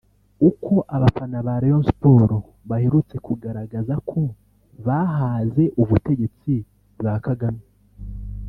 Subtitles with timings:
[0.49, 2.31] uko abafana ba Rayon Sport
[2.69, 4.21] baherutse kugaragaza ko
[4.85, 6.53] bahaze ubutegetsi
[6.99, 7.63] bwa Kagame